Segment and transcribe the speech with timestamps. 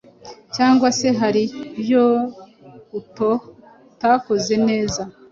[0.55, 1.43] cyangwa se hari
[1.79, 2.03] ibyo
[2.99, 5.01] utakoze neza,